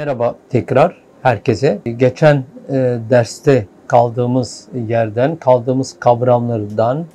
[0.00, 1.78] Merhaba tekrar herkese.
[1.96, 2.36] Geçen
[2.68, 7.06] e, derste kaldığımız yerden, kaldığımız kavramlardan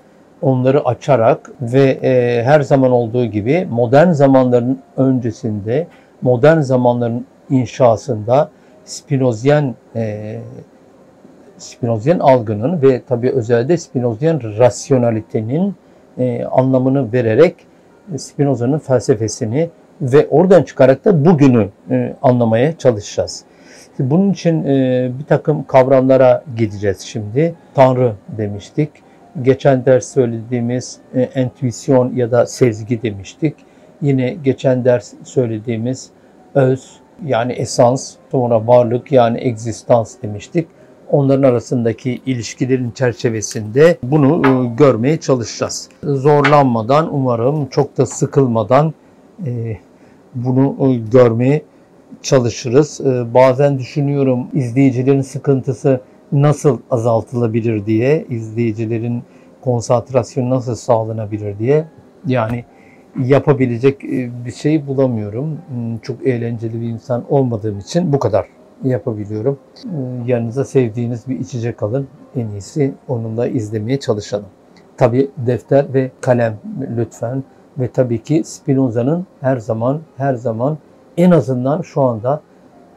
[0.42, 5.88] onları açarak ve e, her zaman olduğu gibi modern zamanların öncesinde,
[6.22, 8.50] modern zamanların inşasında
[8.84, 10.36] Spinozyen e,
[11.58, 15.76] Spinozyen algının ve tabii özellikle Spinozyen rasyonalitenin
[16.18, 17.56] e, anlamını vererek
[18.18, 19.70] Spinoza'nın felsefesini
[20.02, 23.44] ve oradan çıkarak da bugünü e, anlamaya çalışacağız.
[24.00, 27.56] Bunun için e, bir takım kavramlara gideceğiz şimdi.
[27.76, 28.90] Tanrı demiştik.
[29.42, 33.56] Geçen ders söylediğimiz e, entüisyon ya da sezgi demiştik.
[34.02, 36.10] Yine geçen ders söylediğimiz
[36.56, 40.68] öz yani esans, sonra varlık yani egzistans demiştik.
[41.12, 45.90] Onların arasındaki ilişkilerin çerçevesinde bunu e, görmeye çalışacağız.
[46.04, 48.94] Zorlanmadan umarım çok da sıkılmadan
[50.36, 51.62] bunu e, görmeye
[52.22, 53.02] çalışırız.
[53.02, 59.24] E, bazen düşünüyorum izleyicilerin sıkıntısı nasıl azaltılabilir diye, izleyicilerin
[59.62, 61.86] konsantrasyonu nasıl sağlanabilir diye.
[62.28, 62.66] Yani
[63.24, 64.04] yapabilecek
[64.46, 65.60] bir şey bulamıyorum.
[65.68, 68.46] Hmm, çok eğlenceli bir insan olmadığım için bu kadar
[68.84, 69.60] yapabiliyorum.
[70.26, 72.08] Yanınıza sevdiğiniz bir içecek alın.
[72.36, 74.46] En iyisi onunla izlemeye çalışalım.
[74.98, 76.58] Tabi defter ve kalem
[76.98, 77.44] lütfen
[77.80, 80.78] ve tabii ki Spinoza'nın her zaman her zaman
[81.18, 82.42] en azından şu anda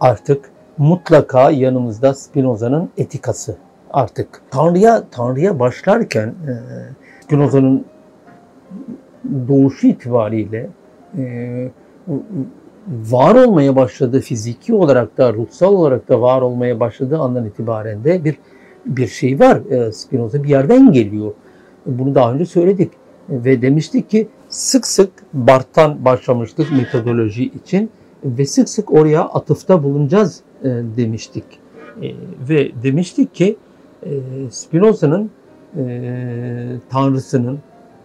[0.01, 3.57] artık mutlaka yanımızda Spinoza'nın etikası
[3.91, 4.43] artık.
[4.51, 6.53] Tanrı'ya Tanrı'ya başlarken e,
[7.25, 7.85] Spinoza'nın
[9.49, 10.71] doğuşu itibariyle
[11.19, 11.71] e,
[12.89, 18.25] var olmaya başladığı fiziki olarak da ruhsal olarak da var olmaya başladığı andan itibaren de
[18.25, 18.39] bir
[18.87, 19.71] bir şey var.
[19.71, 21.33] E, Spinoza bir yerden geliyor.
[21.87, 22.93] Bunu daha önce söyledik
[23.29, 27.91] ve demiştik ki sık sık Bart'tan başlamıştık metodoloji için
[28.25, 31.45] ve sık sık oraya atıfta bulunacağız e, demiştik.
[32.03, 32.15] E,
[32.49, 33.57] ve demiştik ki
[34.03, 34.11] e,
[34.51, 35.31] Spinoza'nın
[35.77, 37.59] e, Tanrısının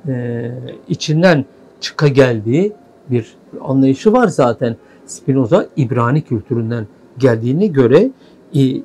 [0.07, 0.51] e,
[0.87, 1.45] içinden
[1.81, 2.73] çıka geldiği
[3.11, 4.75] bir anlayışı var zaten.
[5.05, 6.87] Spinoza İbrani kültüründen
[7.17, 8.09] geldiğine göre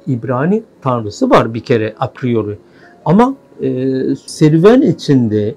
[0.06, 2.58] İbrani tanrısı var bir kere a priori.
[3.04, 3.92] Ama e,
[4.26, 5.54] serüven içinde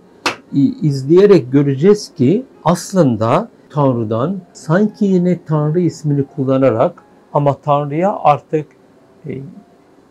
[0.54, 7.04] izleyerek göreceğiz ki aslında Tanrı'dan sanki yine Tanrı ismini kullanarak
[7.34, 8.68] ama Tanrı'ya artık
[9.28, 9.38] e,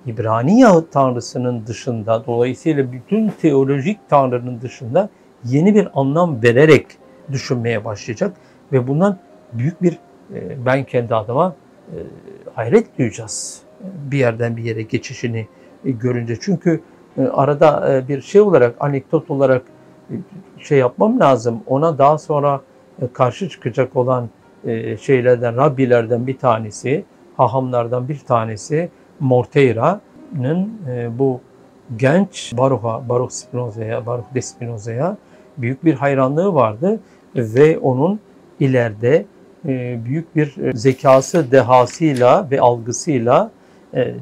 [0.07, 5.09] İbraniye Tanrısının dışında dolayısıyla bütün teolojik Tanrı'nın dışında
[5.45, 6.87] yeni bir anlam vererek
[7.33, 8.37] düşünmeye başlayacak
[8.73, 9.19] ve bundan
[9.53, 9.99] büyük bir
[10.35, 11.55] e, ben kendi adıma
[11.89, 11.97] e,
[12.55, 13.63] hayret duyacağız
[14.11, 15.47] bir yerden bir yere geçişini
[15.85, 16.37] e, görünce.
[16.41, 16.81] Çünkü
[17.19, 19.63] e, arada e, bir şey olarak anekdot olarak
[20.59, 21.61] şey yapmam lazım.
[21.67, 22.61] Ona daha sonra
[23.03, 24.29] e, karşı çıkacak olan
[24.65, 27.05] e, şeylerden, Rabbilerden bir tanesi,
[27.37, 28.91] hahamlardan bir tanesi
[29.21, 31.41] Morteira'nın e, bu
[31.97, 35.17] genç Baruch'a, Baruch Spinoza'ya, Baruch de Spinoza'ya
[35.59, 37.01] büyük bir hayranlığı vardı
[37.37, 38.21] ve onun
[38.61, 39.27] ileride
[40.05, 43.51] büyük bir zekası, dehasıyla ve algısıyla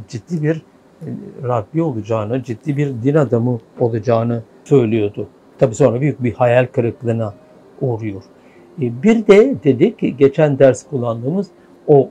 [0.08, 0.62] ciddi bir
[1.42, 5.28] Rabbi olacağını, ciddi bir din adamı olacağını söylüyordu.
[5.58, 7.34] Tabi sonra büyük bir hayal kırıklığına
[7.80, 8.22] uğruyor.
[8.82, 11.46] E, bir de dedik geçen ders kullandığımız
[11.86, 12.10] o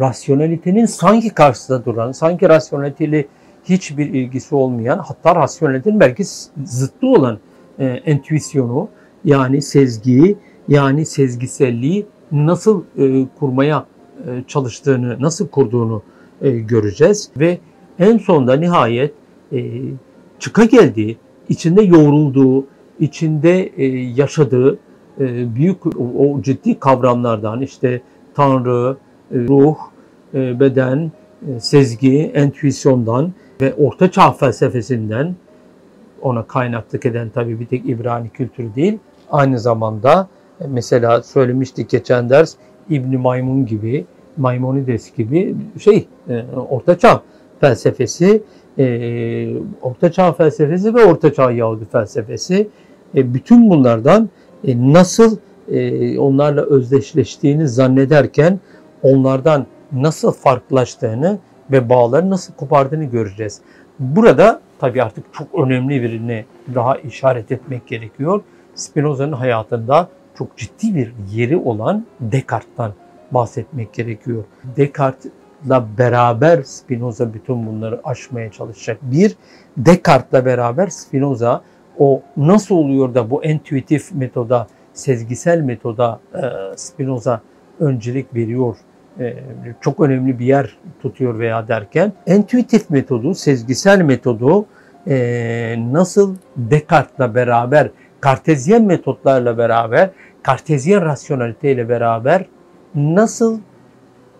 [0.00, 3.26] rasyonelitenin sanki karşısında duran, sanki rasyoneliteyle
[3.64, 6.24] hiçbir ilgisi olmayan, hatta rasyonelitenin belki
[6.64, 7.38] zıttı olan
[7.78, 8.88] e, entüisyonu
[9.24, 10.36] yani sezgiyi
[10.68, 13.86] yani sezgiselliği nasıl e, kurmaya
[14.26, 16.02] e, çalıştığını, nasıl kurduğunu
[16.42, 17.58] e, göreceğiz ve
[17.98, 19.14] en sonunda nihayet
[19.52, 19.58] e,
[20.38, 21.18] çıka geldiği
[21.48, 22.66] içinde yoğrulduğu,
[23.00, 24.78] içinde e, yaşadığı
[25.20, 25.86] e, büyük
[26.20, 28.00] o ciddi kavramlardan işte
[28.34, 28.96] Tanrı,
[29.32, 29.76] e, ruh,
[30.34, 31.12] beden,
[31.58, 35.34] sezgi, entüisyondan ve Orta Çağ felsefesinden
[36.22, 38.98] ona kaynaklık eden tabii bir tek İbrani kültürü değil.
[39.30, 40.28] Aynı zamanda
[40.68, 42.54] mesela söylemiştik geçen ders
[42.90, 44.04] İbn Maymun gibi,
[44.36, 46.08] Maimonides gibi şey
[46.70, 47.22] Orta Çağ
[47.60, 48.42] felsefesi
[48.78, 49.48] e,
[49.82, 52.68] Orta Çağ felsefesi ve Orta Çağ Yahudi felsefesi
[53.14, 54.28] e, bütün bunlardan
[54.64, 55.36] e, nasıl
[55.68, 58.60] e, onlarla özdeşleştiğini zannederken
[59.02, 61.38] onlardan nasıl farklılaştığını
[61.70, 63.60] ve bağları nasıl kopardığını göreceğiz.
[63.98, 66.44] Burada tabii artık çok önemli birini
[66.74, 68.40] daha işaret etmek gerekiyor.
[68.74, 70.08] Spinoza'nın hayatında
[70.38, 72.92] çok ciddi bir yeri olan Descartes'tan
[73.30, 74.44] bahsetmek gerekiyor.
[74.76, 75.32] Descartes
[75.98, 78.98] beraber Spinoza bütün bunları aşmaya çalışacak.
[79.02, 79.36] Bir,
[79.76, 81.62] Descartes'la beraber Spinoza
[81.98, 86.40] o nasıl oluyor da bu entüitif metoda, sezgisel metoda e,
[86.76, 87.40] Spinoza
[87.80, 88.76] öncelik veriyor
[89.20, 89.36] e,
[89.80, 94.66] çok önemli bir yer tutuyor veya derken entüitif metodu, sezgisel metodu
[95.08, 100.10] e, nasıl Descartes'la beraber, kartezyen metotlarla beraber,
[100.42, 102.44] kartezyen rasyonelite ile beraber
[102.94, 103.60] nasıl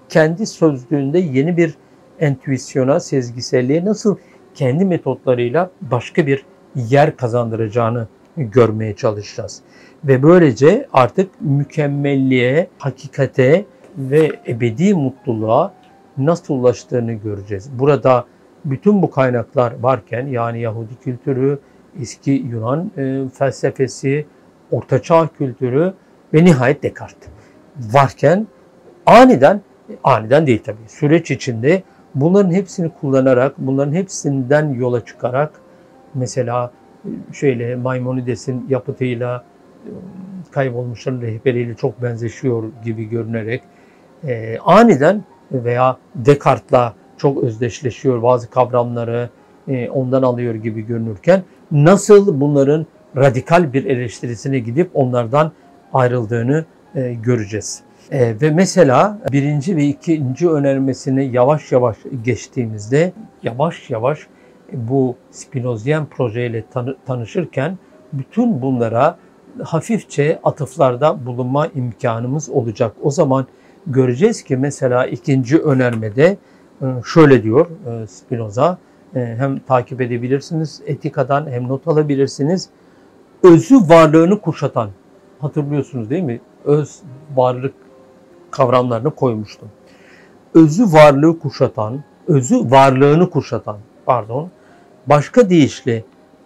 [0.09, 1.75] kendi sözlüğünde yeni bir
[2.21, 4.17] entüisyona, sezgiselliğe nasıl
[4.55, 6.45] kendi metotlarıyla başka bir
[6.75, 9.63] yer kazandıracağını görmeye çalışacağız.
[10.05, 13.65] Ve böylece artık mükemmelliğe, hakikate
[13.99, 15.75] ve ebedi mutluluğa
[16.19, 17.71] nasıl ulaştığını göreceğiz.
[17.79, 18.25] Burada
[18.65, 21.59] bütün bu kaynaklar varken yani Yahudi kültürü,
[22.01, 24.27] eski Yunan e, felsefesi,
[24.71, 25.95] ortaçağ kültürü
[26.35, 27.29] ve nihayet Descartes
[27.79, 28.47] varken
[29.07, 29.61] aniden,
[30.05, 31.83] aniden değil tabii, süreç içinde
[32.15, 35.61] bunların hepsini kullanarak, bunların hepsinden yola çıkarak
[36.15, 36.71] mesela
[37.33, 39.45] şöyle Maimonides'in yapıtıyla
[40.51, 43.63] kaybolmuşların rehberiyle çok benzeşiyor gibi görünerek
[44.25, 49.31] e, aniden veya Descartes'la çok özdeşleşiyor bazı kavramları
[49.69, 52.87] e, ondan alıyor gibi görünürken nasıl bunların
[53.17, 55.53] radikal bir eleştirisine gidip onlardan
[55.93, 57.83] ayrıldığını e, göreceğiz.
[58.13, 63.13] E, ve mesela birinci ve ikinci önermesini yavaş yavaş geçtiğimizde
[63.43, 64.27] yavaş yavaş
[64.73, 67.79] bu Spinozyen projeyle tanı, tanışırken
[68.13, 69.19] bütün bunlara
[69.63, 72.93] hafifçe atıflarda bulunma imkanımız olacak.
[73.03, 73.47] O zaman
[73.87, 76.37] göreceğiz ki mesela ikinci önermede
[76.83, 78.79] e, şöyle diyor e, Spinoza,
[79.15, 82.69] e, hem takip edebilirsiniz etikadan hem not alabilirsiniz.
[83.43, 84.91] Özü varlığını kuşatan,
[85.39, 86.41] hatırlıyorsunuz değil mi?
[86.65, 87.01] Öz
[87.37, 87.75] varlık
[88.57, 89.69] kavramlarını koymuştum.
[90.55, 93.77] Özü varlığı kuşatan, özü varlığını kuşatan,
[94.07, 94.51] pardon,
[95.07, 96.05] başka deyişle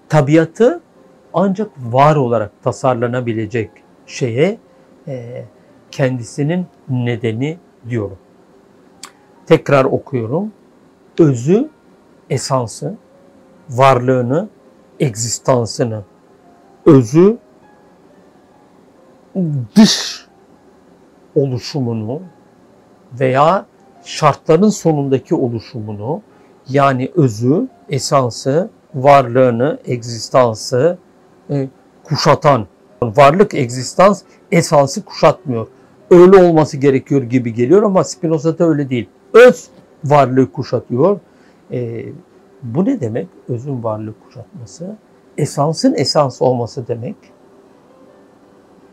[0.08, 0.80] tabiatı
[1.34, 3.70] ancak var olarak tasarlanabilecek
[4.06, 4.58] şeye
[5.08, 5.44] e,
[5.90, 7.58] kendisinin nedeni
[7.88, 8.18] diyorum.
[9.46, 10.52] Tekrar okuyorum.
[11.18, 11.68] Özü,
[12.30, 12.96] esansı,
[13.70, 14.48] varlığını,
[15.00, 16.02] egzistansını,
[16.86, 17.38] özü,
[19.76, 20.19] dış
[21.34, 22.22] oluşumunu
[23.20, 23.66] veya
[24.04, 26.22] şartların sonundaki oluşumunu
[26.68, 30.98] yani özü, esansı, varlığını, egzistansı
[31.50, 31.68] e,
[32.04, 32.66] kuşatan
[33.02, 34.22] varlık, egzistans
[34.52, 35.66] esansı kuşatmıyor.
[36.10, 39.08] Öyle olması gerekiyor gibi geliyor ama Spinoza'da öyle değil.
[39.32, 39.68] Öz
[40.04, 41.20] varlığı kuşatıyor.
[41.72, 42.04] E,
[42.62, 43.28] bu ne demek?
[43.48, 44.96] Özün varlığı kuşatması.
[45.38, 47.16] Esansın esans olması demek.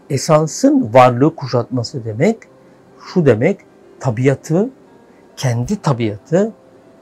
[0.10, 2.38] Esansın varlığı kuşatması demek.
[3.00, 3.60] Şu demek
[4.00, 4.70] tabiatı,
[5.36, 6.54] kendi tabiatı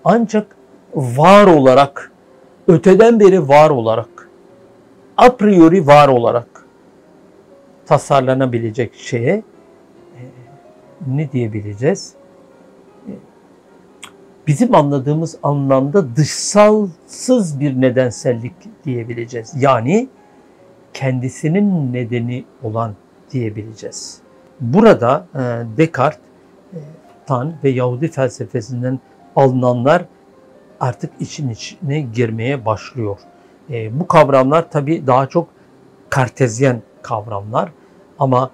[0.03, 0.55] ancak
[0.95, 2.11] var olarak,
[2.67, 4.29] öteden beri var olarak,
[5.17, 6.65] a priori var olarak
[7.85, 10.21] tasarlanabilecek şeye e,
[11.07, 12.13] ne diyebileceğiz?
[13.07, 13.11] E,
[14.47, 18.53] bizim anladığımız anlamda dışsalsız bir nedensellik
[18.85, 19.53] diyebileceğiz.
[19.59, 20.09] Yani
[20.95, 22.95] kendisinin nedeni olan
[23.31, 24.21] diyebileceğiz.
[24.59, 25.39] Burada e,
[25.77, 28.99] Descartes'tan ve Yahudi felsefesinden
[29.35, 30.05] alınanlar
[30.79, 33.17] artık için içine girmeye başlıyor.
[33.91, 35.47] bu kavramlar tabii daha çok
[36.09, 37.71] kartezyen kavramlar
[38.19, 38.51] ama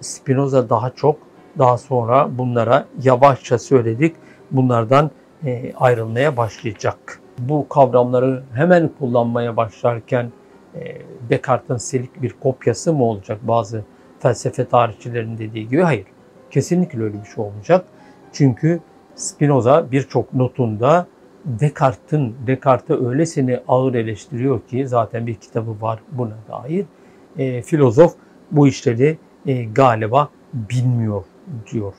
[0.00, 1.16] Spinoza daha çok
[1.58, 4.16] daha sonra bunlara yavaşça söyledik.
[4.50, 5.10] Bunlardan
[5.44, 7.20] e, ayrılmaya başlayacak.
[7.38, 10.32] Bu kavramları hemen kullanmaya başlarken
[10.74, 13.84] e, Descartes'in silik bir kopyası mı olacak bazı
[14.18, 15.82] felsefe tarihçilerin dediği gibi?
[15.82, 16.06] Hayır.
[16.50, 17.84] Kesinlikle öyle bir şey olmayacak.
[18.32, 18.80] Çünkü
[19.14, 21.06] Spinoza birçok notunda
[21.44, 26.86] Descartes'in Descartes'e öylesine ağır eleştiriyor ki zaten bir kitabı var buna dair
[27.38, 28.14] e, filozof
[28.50, 31.24] bu işleri e, galiba bilmiyor
[31.72, 31.92] diyor.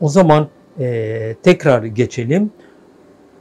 [0.00, 2.50] O zaman e, tekrar geçelim.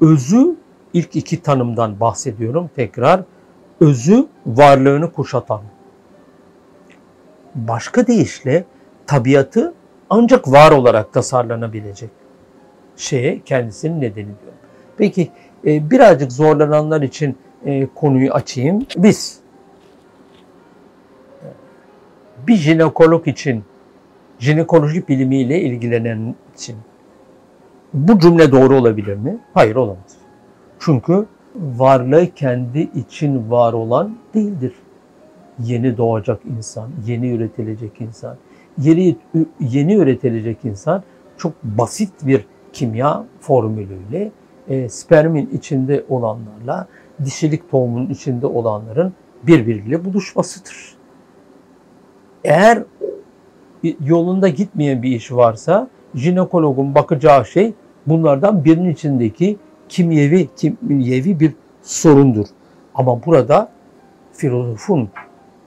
[0.02, 0.56] Özü
[0.94, 3.24] ilk iki tanımdan bahsediyorum tekrar.
[3.80, 5.62] Özü varlığını kuşatan.
[7.56, 8.66] Başka deyişle
[9.08, 9.74] tabiatı
[10.10, 12.10] ancak var olarak tasarlanabilecek
[12.96, 14.54] şeye kendisinin nedeni diyor.
[14.98, 15.32] Peki
[15.66, 18.86] e, birazcık zorlananlar için e, konuyu açayım.
[18.98, 19.40] Biz
[22.48, 23.64] bir jinekolog için,
[24.40, 26.76] jinekoloji bilimiyle ilgilenen için
[27.94, 29.38] bu cümle doğru olabilir mi?
[29.54, 30.18] Hayır olamaz.
[30.80, 31.26] Çünkü
[31.60, 34.74] varlığı kendi için var olan değildir.
[35.64, 38.38] Yeni doğacak insan, yeni üretilecek insan,
[38.78, 39.16] yeni,
[39.60, 41.04] yeni üretilecek insan
[41.38, 44.32] çok basit bir kimya formülüyle
[44.68, 46.88] e, spermin içinde olanlarla
[47.26, 49.14] dişilik tohumunun içinde olanların
[49.44, 50.96] birbiriyle buluşmasıdır.
[52.44, 52.84] Eğer
[54.04, 57.74] yolunda gitmeyen bir iş varsa jinekologun bakacağı şey
[58.08, 59.58] bunlardan birinin içindeki
[59.90, 62.46] kimyevi, kimyevi bir sorundur.
[62.96, 63.70] Ama burada
[64.34, 65.10] filozofun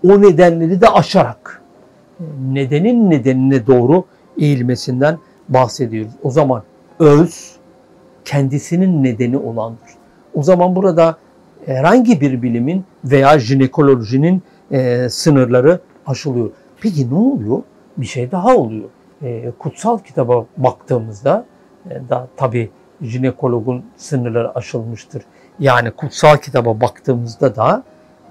[0.08, 1.62] o nedenleri de aşarak
[2.52, 4.04] nedenin nedenine doğru
[4.38, 6.12] eğilmesinden bahsediyoruz.
[6.22, 6.62] O zaman
[6.98, 7.56] öz
[8.24, 9.90] kendisinin nedeni olandır.
[10.34, 11.16] O zaman burada
[11.66, 16.50] herhangi bir bilimin veya jinekolojinin e, sınırları aşılıyor.
[16.80, 17.62] Peki ne oluyor?
[17.96, 18.88] Bir şey daha oluyor.
[19.22, 21.44] E, kutsal kitaba baktığımızda
[21.90, 22.70] e, da tabii
[23.02, 25.22] jinekologun sınırları aşılmıştır.
[25.58, 27.82] Yani kutsal kitaba baktığımızda da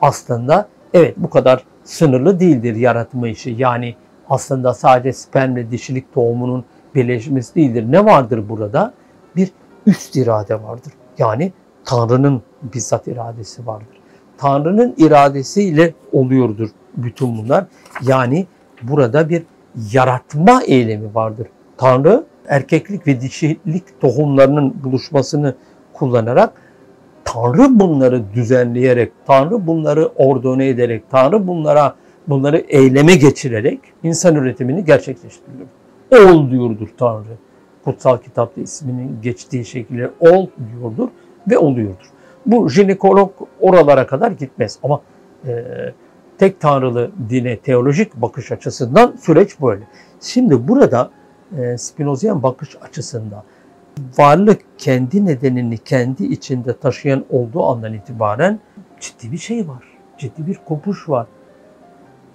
[0.01, 3.55] aslında evet bu kadar sınırlı değildir yaratma işi.
[3.57, 3.95] Yani
[4.29, 7.85] aslında sadece spermle dişilik tohumunun birleşmesi değildir.
[7.91, 8.93] Ne vardır burada?
[9.35, 9.51] Bir
[9.85, 10.93] üst irade vardır.
[11.17, 11.53] Yani
[11.85, 14.01] Tanrı'nın bizzat iradesi vardır.
[14.37, 17.65] Tanrı'nın iradesiyle oluyordur bütün bunlar.
[18.01, 18.47] Yani
[18.81, 19.43] burada bir
[19.91, 21.47] yaratma eylemi vardır.
[21.77, 25.55] Tanrı erkeklik ve dişilik tohumlarının buluşmasını
[25.93, 26.53] kullanarak
[27.23, 31.95] Tanrı bunları düzenleyerek, Tanrı bunları ordone ederek, Tanrı bunlara
[32.27, 35.67] bunları eyleme geçirerek insan üretimini gerçekleştiriyor.
[36.11, 37.37] Ol diyordur Tanrı.
[37.83, 41.09] Kutsal kitapta isminin geçtiği şekilde ol diyordur
[41.49, 42.09] ve oluyordur.
[42.45, 45.01] Bu jinekolog oralara kadar gitmez ama
[45.47, 45.63] e,
[46.37, 49.83] tek tanrılı dine teolojik bakış açısından süreç böyle.
[50.21, 51.11] Şimdi burada
[51.57, 53.43] e, Spinozian bakış açısında
[54.17, 58.59] varlık kendi nedenini kendi içinde taşıyan olduğu andan itibaren
[58.99, 59.83] ciddi bir şey var.
[60.17, 61.27] Ciddi bir kopuş var.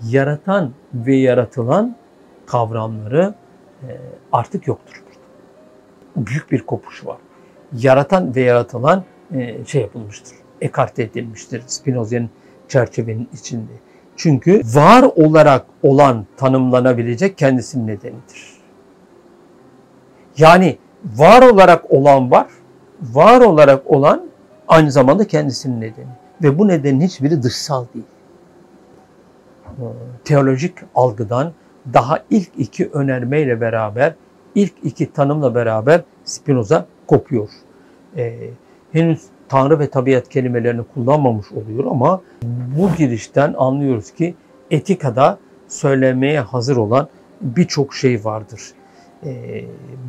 [0.08, 1.96] Yaratan ve yaratılan
[2.46, 3.34] kavramları
[3.82, 3.88] e,
[4.32, 5.02] artık yoktur.
[6.16, 7.16] Büyük bir kopuş var.
[7.72, 9.04] Yaratan ve yaratılan
[9.34, 10.34] e, şey yapılmıştır.
[10.60, 12.30] Ekarte edilmiştir Spinozia'nın
[12.68, 13.72] çerçevenin içinde.
[14.16, 18.55] Çünkü var olarak olan tanımlanabilecek kendisinin nedenidir.
[20.38, 22.46] Yani var olarak olan var,
[23.02, 24.26] var olarak olan
[24.68, 26.06] aynı zamanda kendisinin nedeni.
[26.42, 28.06] Ve bu nedenin hiçbiri dışsal değil.
[30.24, 31.52] Teolojik algıdan
[31.92, 34.14] daha ilk iki önermeyle beraber,
[34.54, 37.48] ilk iki tanımla beraber Spinoza kopuyor.
[38.16, 38.50] Ee,
[38.92, 42.20] henüz Tanrı ve tabiat kelimelerini kullanmamış oluyor ama
[42.78, 44.34] bu girişten anlıyoruz ki
[44.70, 45.38] etikada
[45.68, 47.08] söylemeye hazır olan
[47.40, 48.60] birçok şey vardır.
[49.24, 49.64] Ee,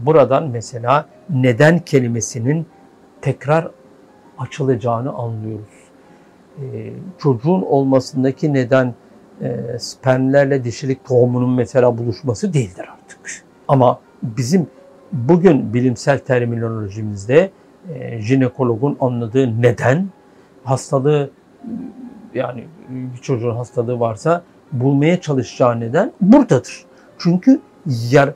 [0.06, 2.68] buradan mesela neden kelimesinin
[3.22, 3.72] tekrar
[4.38, 5.66] açılacağını anlıyoruz.
[6.62, 8.94] Ee, çocuğun olmasındaki neden
[9.42, 13.44] e, spermlerle dişilik tohumunun mesela buluşması değildir artık.
[13.68, 14.68] Ama bizim
[15.12, 17.52] bugün bilimsel terminolojimizde
[17.94, 20.08] e, jinekologun anladığı neden
[20.64, 21.30] hastalığı
[22.34, 26.86] yani bir çocuğun hastalığı varsa bulmaya çalışacağı neden buradadır.
[27.18, 28.34] Çünkü yer,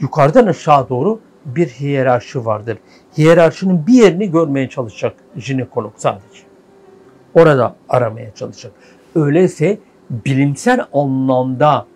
[0.00, 2.78] yukarıdan aşağı doğru bir hiyerarşi vardır.
[3.18, 6.42] Hiyerarşinin bir yerini görmeye çalışacak jinekolog sadece.
[7.34, 8.72] Orada aramaya çalışacak.
[9.14, 9.78] Öyleyse
[10.10, 11.86] bilimsel anlamda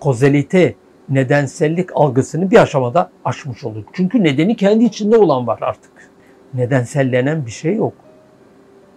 [0.00, 0.74] kozalite
[1.08, 3.84] nedensellik algısını bir aşamada aşmış olur.
[3.92, 5.92] Çünkü nedeni kendi içinde olan var artık.
[6.54, 7.94] Nedensellenen bir şey yok.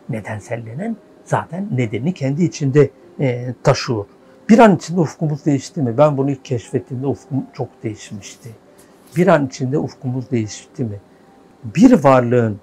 [0.10, 2.90] Nedensellenen zaten nedeni kendi içinde
[3.20, 4.06] e, taşıyor.
[4.52, 5.98] Bir an içinde ufkumuz değişti mi?
[5.98, 8.50] Ben bunu ilk keşfettiğimde ufkum çok değişmişti.
[9.18, 11.00] Bir an içinde ufkumuz değişti mi?
[11.64, 12.60] Bir varlığın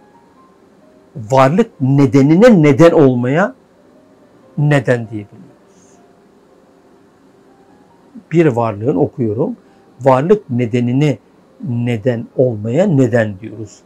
[1.16, 3.54] varlık nedenine neden olmaya
[4.58, 5.48] neden diyebiliyoruz
[8.32, 9.56] bir varlığın okuyorum.
[10.00, 11.18] Varlık nedenini
[11.68, 13.78] neden olmaya neden diyoruz.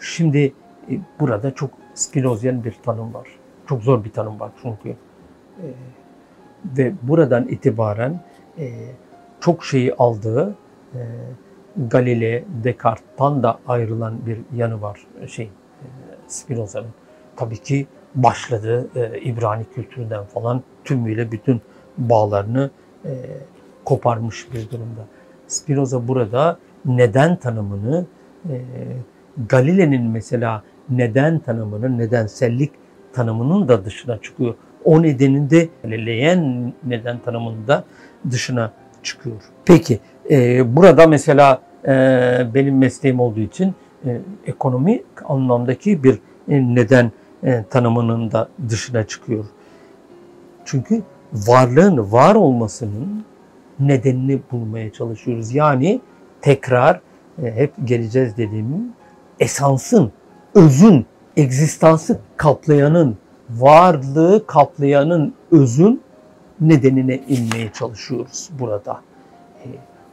[0.00, 0.52] Şimdi
[0.90, 3.28] e, burada çok Spinozian bir tanım var.
[3.68, 4.88] Çok zor bir tanım var çünkü.
[5.58, 5.66] E,
[6.64, 8.20] ve buradan itibaren
[8.58, 8.70] e,
[9.40, 10.54] çok şeyi aldığı
[10.94, 11.00] e,
[11.76, 15.50] Galile, Descartes'tan da ayrılan bir yanı var şey e,
[16.26, 16.90] Spinoza'nın.
[17.36, 21.60] Tabii ki başladı e, İbrani kültüründen falan tümüyle bütün
[21.98, 22.70] bağlarını
[23.04, 23.10] e,
[23.84, 25.06] koparmış bir durumda.
[25.46, 28.06] Spinoza burada neden tanımını
[28.50, 28.62] e,
[29.48, 32.72] Galile'nin mesela neden tanımının, nedensellik
[33.12, 34.54] tanımının da dışına çıkıyor.
[34.84, 37.84] O nedeninde Galileyen neden tanımının da
[38.30, 38.72] dışına
[39.02, 39.36] çıkıyor.
[39.64, 39.98] Peki
[40.30, 41.90] e, burada mesela e,
[42.54, 43.74] benim mesleğim olduğu için
[44.06, 46.14] e, ekonomi anlamdaki bir
[46.48, 47.12] e, neden
[47.44, 49.44] e, tanımının da dışına çıkıyor.
[50.64, 53.24] Çünkü varlığın var olmasının
[53.80, 55.54] nedenini bulmaya çalışıyoruz.
[55.54, 56.00] Yani
[56.40, 57.00] tekrar
[57.42, 58.92] e, hep geleceğiz dediğim
[59.40, 60.12] esansın,
[60.54, 63.16] özün, egzistansı kaplayanın,
[63.58, 66.02] varlığı kaplayanın özün
[66.60, 69.00] nedenine inmeye çalışıyoruz burada.
[69.64, 69.66] E,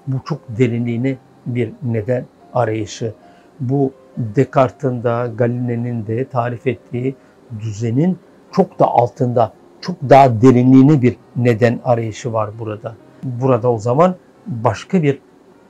[0.08, 3.13] Bu çok derinliğine bir neden arayışı.
[3.60, 7.15] Bu Descartes'in de Galile'nin de tarif ettiği
[7.60, 8.19] düzenin
[8.51, 12.96] çok da altında, çok daha derinliğine bir neden arayışı var burada.
[13.24, 14.15] Burada o zaman
[14.48, 15.19] başka bir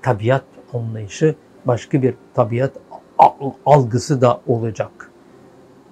[0.01, 1.35] tabiat anlayışı,
[1.65, 2.71] başka bir tabiat
[3.65, 5.11] algısı da olacak.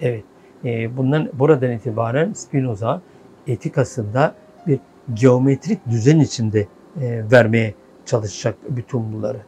[0.00, 0.24] Evet,
[0.64, 3.02] e, bundan buradan itibaren Spinoza
[3.46, 4.34] etikasında
[4.66, 4.80] bir
[5.14, 6.66] geometrik düzen içinde
[7.00, 7.74] e, vermeye
[8.06, 9.40] çalışacak bütün bunları.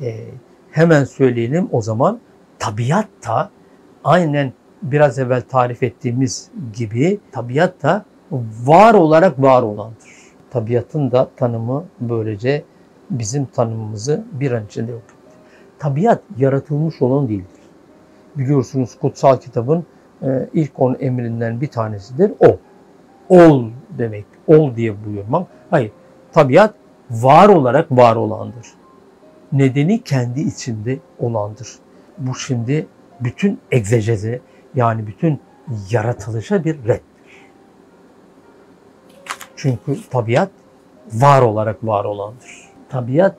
[0.00, 0.24] E,
[0.70, 2.20] hemen söyleyelim o zaman
[2.58, 3.50] tabiat da
[4.04, 4.52] aynen
[4.82, 8.04] biraz evvel tarif ettiğimiz gibi tabiat da
[8.64, 10.10] var olarak var olandır.
[10.50, 12.64] Tabiatın da tanımı böylece
[13.10, 15.02] bizim tanımımızı bir an içinde yok.
[15.78, 17.60] Tabiat yaratılmış olan değildir.
[18.36, 19.86] Biliyorsunuz kutsal kitabın
[20.22, 22.58] e, ilk on emrinden bir tanesidir o.
[23.28, 25.48] Ol demek, ol diye buyurmak.
[25.70, 25.92] Hayır,
[26.32, 26.74] tabiat
[27.10, 28.66] var olarak var olandır.
[29.52, 31.68] Nedeni kendi içinde olandır.
[32.18, 32.86] Bu şimdi
[33.20, 34.40] bütün egzeceze
[34.74, 35.40] yani bütün
[35.90, 37.00] yaratılışa bir reddir.
[39.56, 40.50] Çünkü tabiat
[41.12, 42.68] var olarak var olandır.
[42.88, 43.36] Tabiat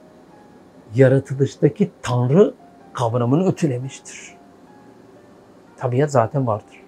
[0.95, 2.53] yaratılıştaki Tanrı
[2.93, 4.40] kavramını ötülemiştir.
[5.81, 6.83] Tabiat zaten vardır.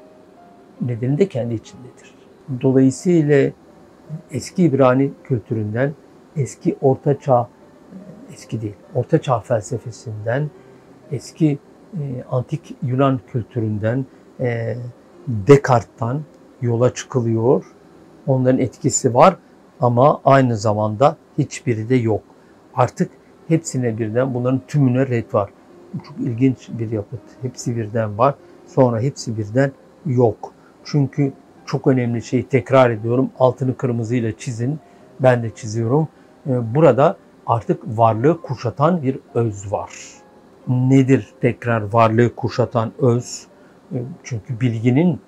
[0.82, 2.16] Nedeni de kendi içindedir.
[2.62, 3.52] Dolayısıyla
[4.32, 5.94] eski İbrani kültüründen,
[6.36, 7.50] eski Orta Çağ,
[8.34, 10.50] eski değil, Orta Çağ felsefesinden,
[11.12, 11.60] eski
[11.94, 14.06] e, antik Yunan kültüründen,
[14.40, 14.76] e,
[15.28, 16.22] Descartes'tan
[16.62, 17.66] yola çıkılıyor.
[18.28, 19.38] Onların etkisi var
[19.80, 22.24] ama aynı zamanda hiçbiri de yok.
[22.76, 23.12] Artık
[23.48, 25.50] hepsine birden bunların tümüne red var.
[26.08, 27.22] Çok ilginç bir yapıt.
[27.42, 28.36] Hepsi birden var.
[28.68, 29.72] Sonra hepsi birden
[30.06, 30.54] yok.
[30.84, 31.34] Çünkü
[31.66, 33.30] çok önemli şey tekrar ediyorum.
[33.40, 34.80] Altını kırmızıyla çizin.
[35.20, 36.08] Ben de çiziyorum.
[36.48, 39.92] Ee, burada artık varlığı kuşatan bir öz var.
[40.68, 43.48] Nedir tekrar varlığı kuşatan öz?
[43.94, 45.20] Ee, çünkü bilginin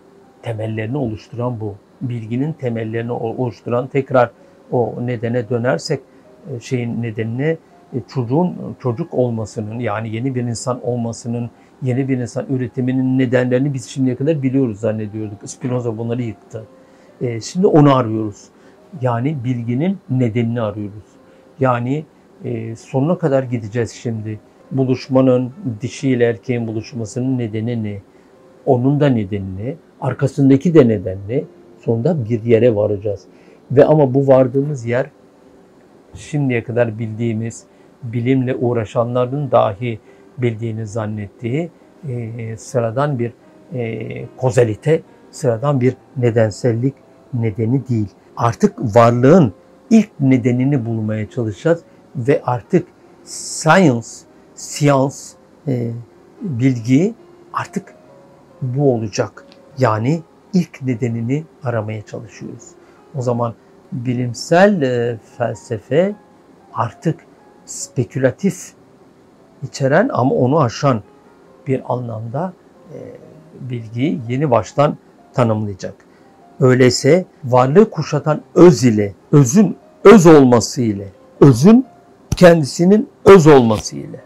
[0.42, 1.76] temellerini oluşturan bu.
[2.02, 4.32] Bilginin temellerini oluşturan tekrar
[4.72, 6.00] o nedene dönersek
[6.52, 7.58] e, şeyin nedenine
[7.94, 11.50] e, çocuğun çocuk olmasının yani yeni bir insan olmasının,
[11.82, 15.50] yeni bir insan üretiminin nedenlerini biz şimdiye kadar biliyoruz zannediyorduk.
[15.50, 16.66] Spinoza bunları yıktı.
[17.22, 18.44] E, şimdi onu arıyoruz.
[19.02, 21.04] Yani bilginin nedenini arıyoruz.
[21.60, 22.06] Yani
[22.78, 24.40] sonuna kadar gideceğiz şimdi.
[24.72, 28.02] Buluşmanın, dişi ile erkeğin buluşmasının nedeni ne?
[28.66, 29.76] Onun da nedeni ne?
[30.02, 31.44] Arkasındaki de neden ne?
[31.80, 33.24] Sonunda bir yere varacağız.
[33.72, 35.10] Ve ama bu vardığımız yer
[36.14, 37.64] şimdiye kadar bildiğimiz,
[38.04, 40.00] bilimle uğraşanların dahi
[40.38, 41.72] bildiğini zannettiği
[42.10, 43.34] e, sıradan bir
[43.74, 46.94] e, kozalite, sıradan bir nedensellik
[47.34, 48.10] nedeni değil.
[48.38, 49.54] Artık varlığın
[49.90, 51.82] ilk nedenini bulmaya çalışacağız
[52.16, 52.88] ve artık
[53.24, 54.08] science,
[54.56, 55.16] science,
[55.68, 55.92] e,
[56.42, 57.14] bilgi
[57.54, 57.96] artık
[58.62, 59.46] bu olacak.
[59.78, 60.22] Yani
[60.54, 62.64] ilk nedenini aramaya çalışıyoruz.
[63.16, 63.54] O zaman
[63.92, 66.16] bilimsel e, felsefe
[66.74, 67.20] artık
[67.66, 68.74] spekülatif
[69.66, 71.02] içeren ama onu aşan
[71.68, 72.54] bir anlamda
[72.94, 72.98] e,
[73.70, 74.98] bilgiyi yeni baştan
[75.34, 75.94] tanımlayacak.
[76.60, 81.08] Öyleyse varlığı kuşatan öz ile, özün öz olması ile,
[81.40, 81.86] özün
[82.36, 84.22] kendisinin öz olması ile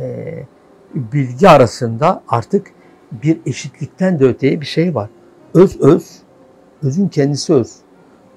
[0.00, 0.34] e,
[0.94, 2.66] bilgi arasında artık
[3.12, 5.08] bir eşitlikten de öteye bir şey var.
[5.54, 6.18] Öz öz,
[6.82, 7.72] özün kendisi öz.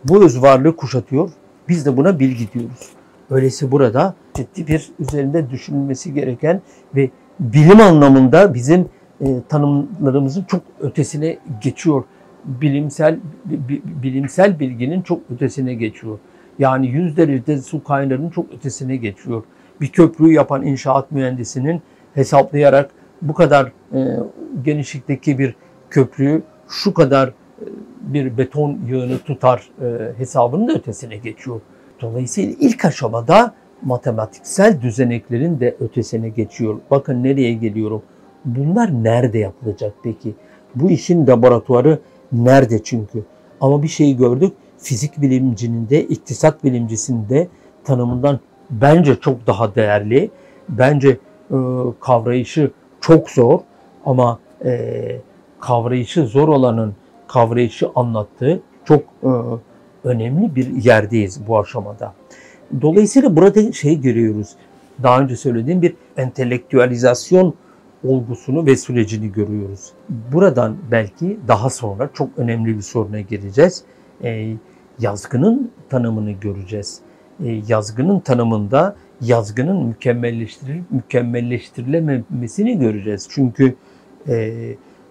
[0.04, 1.30] Bu öz varlığı kuşatıyor.
[1.70, 2.90] Biz de buna bilgi diyoruz.
[3.30, 6.62] Öyleyse burada ciddi bir üzerinde düşünülmesi gereken
[6.96, 7.10] ve
[7.40, 8.90] bilim anlamında bizim
[9.22, 12.04] e, tanımlarımızın çok ötesine geçiyor.
[12.46, 13.20] Bilimsel
[14.04, 16.20] bilimsel bilginin çok ötesine geçiyor.
[16.60, 19.44] Yani yüz derecede su kaynarının çok ötesine geçiyor.
[19.82, 21.82] Bir köprüyü yapan inşaat mühendisinin
[22.14, 24.18] hesaplayarak bu kadar e,
[24.64, 25.56] genişlikteki bir
[25.90, 27.34] köprüyü şu kadar e,
[28.02, 31.62] bir beton yığını tutar e, hesabının da ötesine geçiyor.
[32.02, 36.80] Dolayısıyla ilk aşamada matematiksel düzeneklerin de ötesine geçiyor.
[36.92, 38.02] Bakın nereye geliyorum.
[38.46, 40.34] Bunlar nerede yapılacak peki?
[40.76, 42.00] Bu işin laboratuvarı
[42.32, 43.24] nerede çünkü?
[43.62, 44.54] Ama bir şeyi gördük.
[44.78, 47.48] Fizik bilimcinin de, iktisat bilimcisinin de
[47.84, 50.32] tanımından bence çok daha değerli.
[50.70, 51.10] Bence
[51.52, 51.58] e,
[52.00, 53.60] kavrayışı çok zor
[54.06, 55.22] ama e,
[55.60, 56.96] kavrayışı zor olanın
[57.28, 59.30] kavrayışı anlattığı çok e,
[60.04, 62.14] önemli bir yerdeyiz bu aşamada.
[62.82, 64.56] Dolayısıyla burada şey görüyoruz.
[65.04, 67.54] Daha önce söylediğim bir entelektüalizasyon
[68.04, 69.92] olgusunu ve sürecini görüyoruz.
[70.34, 73.84] Buradan belki daha sonra çok önemli bir soruna gireceğiz.
[74.24, 74.56] E,
[75.00, 77.00] yazgının tanımını göreceğiz.
[77.46, 83.28] E, yazgının tanımında yazgının mükemmelleştirilip mükemmelleştirilememesini göreceğiz.
[83.32, 83.76] Çünkü
[84.28, 84.54] e,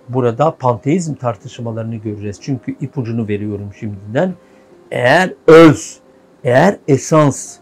[0.08, 2.38] burada panteizm tartışmalarını göreceğiz.
[2.40, 4.32] Çünkü ipucunu veriyorum şimdiden.
[4.90, 6.00] Eğer öz,
[6.44, 7.56] eğer esans,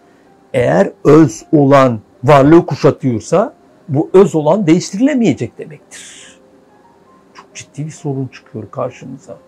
[0.54, 3.54] eğer öz olan varlığı kuşatıyorsa
[3.88, 6.38] bu öz olan değiştirilemeyecek demektir.
[7.34, 9.38] Çok ciddi bir sorun çıkıyor karşımıza.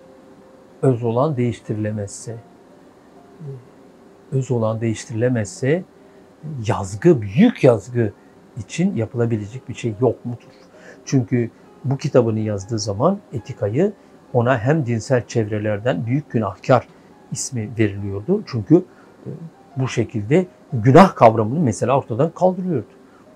[0.82, 2.36] Öz olan değiştirilemezse,
[4.32, 5.84] öz olan değiştirilemezse
[6.66, 8.12] yazgı, büyük yazgı
[8.58, 10.52] için yapılabilecek bir şey yok mudur?
[11.04, 11.50] Çünkü
[11.84, 13.92] bu kitabını yazdığı zaman etikayı
[14.32, 16.88] ona hem dinsel çevrelerden büyük günahkar
[17.32, 18.42] ismi veriliyordu.
[18.46, 18.74] Çünkü
[19.26, 19.30] e,
[19.76, 22.86] bu şekilde günah kavramını mesela ortadan kaldırıyordu.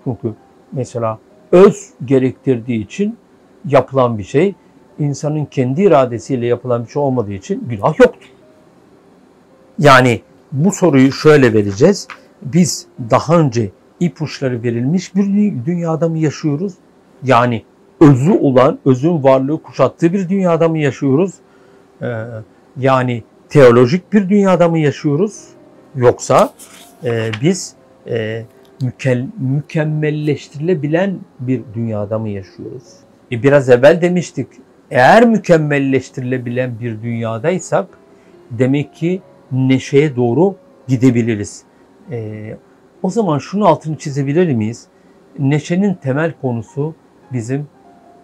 [0.03, 0.33] Çünkü
[0.71, 1.19] mesela
[1.51, 3.17] öz gerektirdiği için
[3.65, 4.55] yapılan bir şey,
[4.99, 8.29] insanın kendi iradesiyle yapılan bir şey olmadığı için günah yoktur.
[9.79, 12.07] Yani bu soruyu şöyle vereceğiz.
[12.41, 15.25] Biz daha önce ipuçları verilmiş bir
[15.65, 16.73] dünyada mı yaşıyoruz?
[17.23, 17.63] Yani
[17.99, 21.33] özü olan, özün varlığı kuşattığı bir dünyada mı yaşıyoruz?
[22.01, 22.25] Ee,
[22.79, 25.47] yani teolojik bir dünyada mı yaşıyoruz?
[25.95, 26.53] Yoksa
[27.03, 27.73] e, biz
[28.07, 28.45] e,
[28.81, 32.83] mükel, mükemmelleştirilebilen bir dünyada mı yaşıyoruz?
[33.31, 34.47] E, biraz evvel demiştik,
[34.91, 37.87] eğer mükemmelleştirilebilen bir dünyadaysak
[38.51, 40.55] demek ki neşeye doğru
[40.87, 41.63] gidebiliriz.
[42.11, 42.57] E,
[43.03, 44.87] o zaman şunu altını çizebilir miyiz?
[45.39, 46.95] Neşenin temel konusu
[47.33, 47.67] bizim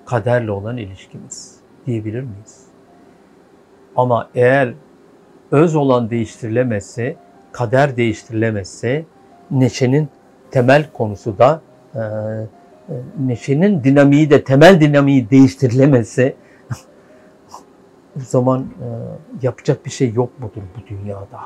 [0.06, 2.62] kaderle olan ilişkimiz diyebilir miyiz?
[3.96, 4.74] Ama eğer
[5.52, 7.16] öz olan değiştirilemezse,
[7.52, 9.06] kader değiştirilemezse,
[9.52, 10.10] neşenin
[10.52, 11.62] temel konusu da
[11.96, 12.04] e, e,
[13.20, 16.36] neşenin dinamiği de temel dinamiği değiştirilemezse
[18.18, 18.88] o zaman e,
[19.42, 21.40] yapacak bir şey yok mudur bu dünyada?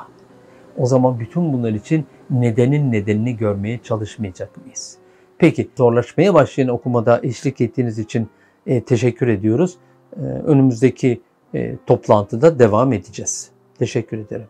[0.77, 4.97] O zaman bütün bunlar için nedenin nedenini görmeye çalışmayacak mıyız?
[5.37, 8.29] Peki zorlaşmaya başlayan okumada eşlik ettiğiniz için
[8.67, 9.77] e, teşekkür ediyoruz.
[10.17, 11.21] E, önümüzdeki
[11.55, 13.50] e, toplantıda devam edeceğiz.
[13.81, 14.47] Teşekkür ederim.